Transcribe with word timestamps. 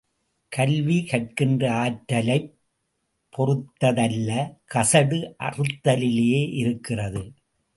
கல்வி, 0.49 1.05
கற்கின்ற 1.05 1.71
ஆற்றல்ைப் 1.71 2.51
பொறுத்ததல்ல, 3.37 4.55
கசடு 4.73 5.33
அறுத்தலிலேயே 5.39 6.53
இருக்கிறது. 6.53 7.31